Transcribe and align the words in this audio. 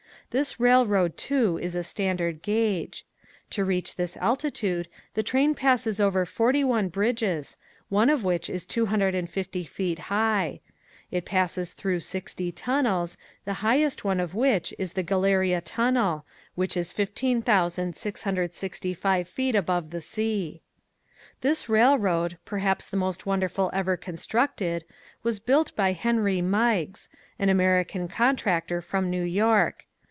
This 0.31 0.59
railroad 0.61 1.17
too 1.17 1.59
is 1.61 1.75
a 1.75 1.83
standard 1.83 2.41
gauge. 2.41 3.05
To 3.49 3.65
reach 3.65 3.95
this 3.97 4.15
altitude 4.15 4.87
the 5.13 5.23
train 5.23 5.53
passes 5.55 5.99
over 5.99 6.25
forty 6.25 6.63
one 6.63 6.87
bridges, 6.87 7.57
one 7.89 8.09
of 8.09 8.23
which 8.23 8.49
is 8.49 8.65
two 8.65 8.85
hundred 8.85 9.13
and 9.13 9.29
fifty 9.29 9.65
feet 9.65 9.99
high. 10.07 10.61
It 11.11 11.25
passes 11.25 11.73
through 11.73 11.99
sixty 11.99 12.49
tunnels, 12.49 13.17
the 13.43 13.55
highest 13.55 14.05
one 14.05 14.21
of 14.21 14.33
which 14.33 14.73
is 14.79 14.93
the 14.93 15.03
Galeria 15.03 15.59
tunnel, 15.59 16.25
which 16.55 16.77
is 16.77 16.93
15,665 16.93 19.27
feet 19.27 19.55
above 19.57 19.89
the 19.91 19.99
sea. 19.99 20.61
This 21.41 21.67
railroad, 21.67 22.37
perhaps 22.45 22.87
the 22.87 22.95
most 22.95 23.25
wonderful 23.25 23.69
ever 23.73 23.97
constructed, 23.97 24.85
was 25.23 25.39
built 25.39 25.75
by 25.75 25.91
Henry 25.91 26.41
Meiggs, 26.41 27.09
an 27.37 27.49
American 27.49 28.07
contractor 28.07 28.81
from 28.81 29.09
New 29.09 29.23
York. 29.23 29.87